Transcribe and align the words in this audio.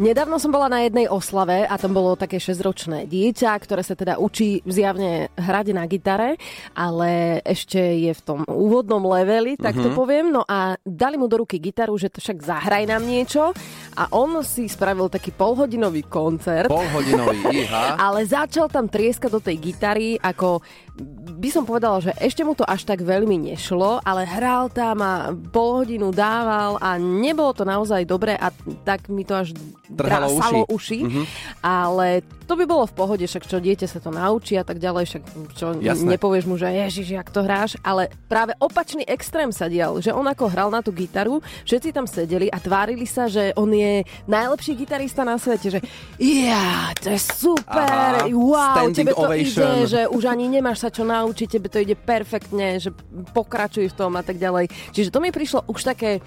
Nedávno 0.00 0.40
som 0.40 0.48
bola 0.48 0.72
na 0.72 0.80
jednej 0.80 1.12
oslave 1.12 1.68
a 1.68 1.76
tam 1.76 1.92
bolo 1.92 2.16
také 2.16 2.40
6-ročné 2.40 3.04
dieťa, 3.04 3.52
ktoré 3.60 3.84
sa 3.84 3.92
teda 3.92 4.16
učí 4.16 4.64
zjavne 4.64 5.28
hrať 5.36 5.66
na 5.76 5.84
gitare, 5.84 6.40
ale 6.72 7.44
ešte 7.44 7.76
je 7.76 8.08
v 8.08 8.22
tom 8.24 8.40
úvodnom 8.48 9.04
leveli, 9.04 9.60
tak 9.60 9.76
to 9.76 9.92
poviem. 9.92 10.32
No 10.32 10.40
a 10.48 10.80
dali 10.88 11.20
mu 11.20 11.28
do 11.28 11.44
ruky 11.44 11.60
gitaru, 11.60 12.00
že 12.00 12.08
to 12.08 12.24
však 12.24 12.40
zahraj 12.40 12.88
nám 12.88 13.04
niečo 13.04 13.52
a 13.92 14.08
on 14.16 14.40
si 14.40 14.72
spravil 14.72 15.12
taký 15.12 15.36
polhodinový 15.36 16.08
koncert. 16.08 16.72
Polhodinový, 16.72 17.68
iha. 17.68 17.92
Ale 18.08 18.24
začal 18.24 18.72
tam 18.72 18.88
trieskať 18.88 19.28
do 19.28 19.44
tej 19.44 19.60
gitary, 19.60 20.16
ako 20.16 20.64
by 21.40 21.48
som 21.48 21.64
povedala, 21.64 22.04
že 22.04 22.12
ešte 22.20 22.44
mu 22.44 22.52
to 22.52 22.68
až 22.68 22.84
tak 22.84 23.00
veľmi 23.00 23.40
nešlo, 23.48 24.04
ale 24.04 24.28
hral 24.28 24.68
tam 24.68 25.00
a 25.00 25.12
pol 25.32 25.80
hodinu 25.80 26.12
dával 26.12 26.76
a 26.76 27.00
nebolo 27.00 27.56
to 27.56 27.64
naozaj 27.64 28.04
dobré 28.04 28.36
a 28.36 28.52
tak 28.84 29.08
mi 29.08 29.24
to 29.24 29.32
až 29.34 29.56
Trhalo 29.90 30.30
drásalo 30.36 30.68
uši. 30.68 31.00
uši. 31.00 31.00
Mhm. 31.02 31.22
Ale 31.64 32.20
to 32.46 32.54
by 32.54 32.66
bolo 32.66 32.84
v 32.86 32.94
pohode, 32.94 33.24
však 33.24 33.46
čo 33.46 33.58
dieťa 33.58 33.86
sa 33.86 33.98
to 33.98 34.10
naučí 34.10 34.58
a 34.58 34.66
tak 34.66 34.78
ďalej, 34.78 35.04
však 35.06 35.22
čo 35.54 35.66
Jasné. 35.78 36.18
nepovieš 36.18 36.44
mu, 36.44 36.58
že 36.58 36.66
ježiš, 36.68 37.14
jak 37.14 37.30
to 37.30 37.42
hráš, 37.42 37.78
ale 37.80 38.10
práve 38.26 38.58
opačný 38.58 39.06
extrém 39.06 39.54
sa 39.54 39.70
dial, 39.70 40.02
že 40.02 40.10
on 40.10 40.26
ako 40.26 40.50
hral 40.50 40.68
na 40.68 40.82
tú 40.82 40.90
gitaru, 40.90 41.38
všetci 41.62 41.94
tam 41.94 42.10
sedeli 42.10 42.50
a 42.50 42.58
tvárili 42.58 43.06
sa, 43.06 43.30
že 43.30 43.54
on 43.54 43.70
je 43.70 44.02
najlepší 44.26 44.74
gitarista 44.74 45.22
na 45.22 45.38
svete, 45.38 45.78
že 45.78 45.80
ja, 46.18 46.90
to 46.98 47.14
je 47.14 47.20
super, 47.22 48.26
Aha, 48.26 48.26
wow, 48.28 48.90
tebe 48.90 49.14
to 49.14 49.30
ovation. 49.30 49.62
ide, 49.62 49.86
že 49.86 50.00
už 50.10 50.22
ani 50.26 50.50
nemáš 50.50 50.82
sa 50.82 50.89
čo 50.90 51.06
naučiť, 51.06 51.46
tebe 51.46 51.70
to 51.70 51.78
ide 51.80 51.94
perfektne, 51.94 52.82
že 52.82 52.90
pokračuj 53.32 53.90
v 53.90 53.96
tom 53.96 54.12
a 54.18 54.22
tak 54.22 54.36
ďalej. 54.36 54.68
Čiže 54.92 55.14
to 55.14 55.22
mi 55.22 55.30
prišlo 55.30 55.64
už 55.70 55.80
také 55.86 56.20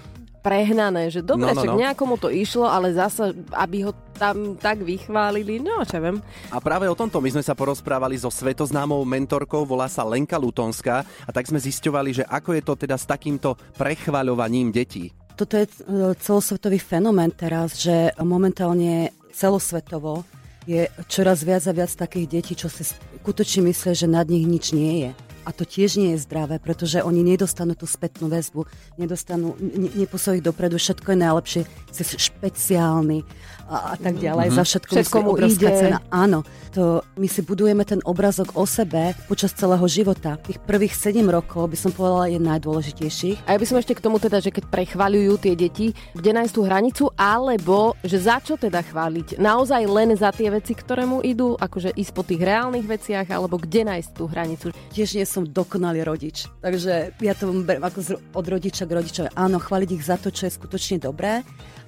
prehnané, 0.44 1.08
že 1.08 1.24
dobre, 1.24 1.48
No, 1.48 1.56
no, 1.56 1.60
však 1.64 1.72
no. 1.72 1.80
nejakomu 1.80 2.14
to 2.20 2.28
išlo, 2.28 2.68
ale 2.68 2.92
zasa, 2.92 3.32
aby 3.56 3.88
ho 3.88 3.96
tam 4.20 4.60
tak 4.60 4.84
vychválili, 4.84 5.56
no 5.56 5.80
čo 5.88 5.96
viem. 5.96 6.20
A 6.52 6.60
práve 6.60 6.84
o 6.84 6.92
tomto 6.92 7.24
my 7.24 7.32
sme 7.32 7.40
sa 7.40 7.56
porozprávali 7.56 8.20
so 8.20 8.28
svetoznámou 8.28 9.00
mentorkou, 9.08 9.64
volá 9.64 9.88
sa 9.88 10.04
Lenka 10.04 10.36
Lutonská 10.36 11.00
a 11.24 11.30
tak 11.32 11.48
sme 11.48 11.56
zisťovali, 11.56 12.10
že 12.20 12.24
ako 12.28 12.60
je 12.60 12.62
to 12.62 12.74
teda 12.76 13.00
s 13.00 13.08
takýmto 13.08 13.56
prechvaľovaním 13.80 14.68
detí. 14.68 15.16
Toto 15.34 15.56
je 15.58 15.66
e, 15.66 15.72
celosvetový 16.20 16.78
fenomén 16.78 17.32
teraz, 17.32 17.80
že 17.80 18.12
momentálne 18.20 19.10
celosvetovo 19.34 20.22
je 20.64 20.88
čoraz 21.08 21.44
viac 21.44 21.64
a 21.68 21.72
viac 21.72 21.92
takých 21.92 22.26
detí, 22.28 22.52
čo 22.56 22.72
si 22.72 22.84
skutočne 22.84 23.68
myslia, 23.68 23.92
že 23.92 24.08
nad 24.08 24.28
nich 24.28 24.44
nič 24.48 24.72
nie 24.72 25.08
je. 25.08 25.10
A 25.44 25.52
to 25.52 25.68
tiež 25.68 26.00
nie 26.00 26.16
je 26.16 26.24
zdravé, 26.24 26.56
pretože 26.58 27.04
oni 27.04 27.20
nedostanú 27.20 27.76
tú 27.76 27.84
spätnú 27.84 28.32
väzbu, 28.32 28.64
nedostanú, 28.96 29.54
ne, 29.60 29.92
neposúvajú 29.92 30.40
ich 30.40 30.44
dopredu, 30.44 30.76
všetko 30.80 31.12
je 31.12 31.18
najlepšie, 31.20 31.60
si 31.92 32.02
špeciálny 32.02 33.22
a, 33.68 33.92
a 33.92 33.96
tak 33.96 34.20
ďalej. 34.20 34.52
Mm-hmm. 34.52 34.60
Za 34.60 34.64
všetko, 34.64 34.92
Všetko 34.92 35.18
musí 35.24 35.40
mu 35.40 35.48
ide. 35.48 35.68
cena. 35.72 35.98
Áno, 36.12 36.44
to 36.72 37.00
my 37.16 37.28
si 37.28 37.40
budujeme 37.40 37.84
ten 37.84 38.00
obrazok 38.04 38.56
o 38.56 38.64
sebe 38.68 39.16
počas 39.28 39.56
celého 39.56 39.84
života. 39.88 40.36
Tých 40.40 40.60
prvých 40.60 40.92
7 40.96 41.24
rokov 41.28 41.72
by 41.72 41.76
som 41.78 41.90
povedala 41.92 42.28
je 42.28 42.40
najdôležitejších. 42.40 43.48
A 43.48 43.56
ja 43.56 43.58
by 43.60 43.66
som 43.68 43.80
ešte 43.80 43.96
k 43.96 44.04
tomu 44.04 44.20
teda, 44.20 44.40
že 44.40 44.52
keď 44.52 44.68
prechvaľujú 44.68 45.32
tie 45.40 45.54
deti, 45.56 45.86
kde 46.12 46.30
nájsť 46.36 46.52
tú 46.52 46.62
hranicu, 46.64 47.04
alebo 47.16 47.96
že 48.04 48.20
za 48.20 48.40
čo 48.40 48.60
teda 48.60 48.84
chváliť? 48.84 49.40
Naozaj 49.40 49.82
len 49.88 50.12
za 50.16 50.28
tie 50.32 50.52
veci, 50.52 50.76
ktoré 50.76 51.08
mu 51.08 51.24
idú, 51.24 51.56
akože 51.56 51.96
ísť 51.96 52.12
po 52.12 52.22
tých 52.24 52.44
reálnych 52.44 52.84
veciach, 52.84 53.28
alebo 53.32 53.56
kde 53.56 53.88
nájsť 53.88 54.10
tú 54.12 54.24
hranicu? 54.28 54.68
tiež 54.94 55.18
nie 55.18 55.26
som 55.34 55.42
dokonalý 55.42 56.06
rodič. 56.06 56.46
Takže 56.62 57.18
ja 57.18 57.34
to 57.34 57.50
beriem 57.66 57.82
ako 57.82 58.22
od 58.22 58.46
rodiča 58.46 58.86
k 58.86 58.94
rodičovi. 59.02 59.28
Áno, 59.34 59.58
chváliť 59.58 59.90
ich 59.90 60.06
za 60.06 60.14
to, 60.14 60.30
čo 60.30 60.46
je 60.46 60.54
skutočne 60.54 61.02
dobré, 61.02 61.42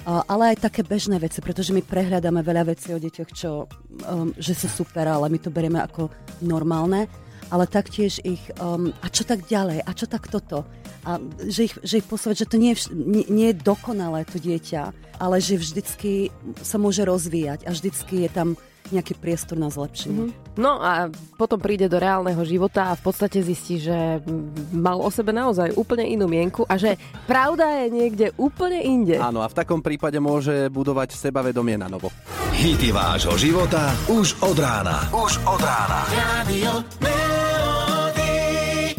ale 0.07 0.55
aj 0.55 0.67
také 0.71 0.87
bežné 0.87 1.19
veci, 1.19 1.39
pretože 1.39 1.71
my 1.71 1.83
prehľadáme 1.83 2.43
veľa 2.43 2.75
vecí 2.75 2.91
o 2.95 2.99
deťoch, 2.99 3.31
čo, 3.35 3.67
um, 4.07 4.31
že 4.39 4.55
sú 4.55 4.67
super, 4.71 5.07
ale 5.07 5.31
my 5.31 5.39
to 5.39 5.51
berieme 5.51 5.83
ako 5.83 6.11
normálne. 6.43 7.11
Ale 7.47 7.71
taktiež 7.71 8.19
ich, 8.27 8.43
um, 8.59 8.91
a 9.03 9.07
čo 9.07 9.23
tak 9.23 9.47
ďalej, 9.47 9.87
a 9.87 9.91
čo 9.95 10.11
tak 10.11 10.27
toto. 10.27 10.67
A 11.07 11.23
že 11.47 11.71
ich, 11.71 11.75
že 11.87 12.03
ich 12.03 12.07
posúvať, 12.07 12.43
že 12.43 12.51
to 12.51 12.57
nie 12.59 12.75
je, 12.75 12.79
vš- 12.83 12.95
nie, 12.95 13.25
nie 13.31 13.47
je 13.55 13.63
dokonalé 13.63 14.27
to 14.27 14.43
dieťa, 14.43 14.91
ale 15.23 15.39
že 15.39 15.55
vždycky 15.55 16.35
sa 16.67 16.83
môže 16.83 17.07
rozvíjať 17.07 17.63
a 17.63 17.71
vždycky 17.71 18.27
je 18.27 18.31
tam 18.35 18.49
nejaký 18.87 19.19
priestor 19.19 19.59
na 19.59 19.67
zlepšenie. 19.67 20.31
No 20.55 20.79
a 20.79 21.11
potom 21.35 21.59
príde 21.59 21.91
do 21.91 21.99
reálneho 21.99 22.39
života 22.47 22.95
a 22.95 22.99
v 22.99 23.03
podstate 23.03 23.43
zistí, 23.43 23.83
že 23.83 24.23
mal 24.71 25.03
o 25.03 25.11
sebe 25.11 25.35
naozaj 25.35 25.75
úplne 25.75 26.07
inú 26.07 26.31
mienku 26.31 26.63
a 26.71 26.79
že 26.79 26.95
pravda 27.27 27.83
je 27.83 27.87
niekde 27.91 28.27
úplne 28.39 28.79
inde. 28.83 29.19
Áno, 29.19 29.43
a 29.43 29.51
v 29.51 29.59
takom 29.59 29.83
prípade 29.83 30.23
môže 30.23 30.71
budovať 30.71 31.19
sebavedomie 31.19 31.75
na 31.75 31.91
novo. 31.91 32.15
Hity 32.57 32.89
vášho 32.89 33.37
života 33.37 33.93
už 34.09 34.41
od 34.41 34.57
rána. 34.57 35.13
Už 35.13 35.37
od 35.45 35.61
rána. 35.61 36.09
Radio 36.09 36.81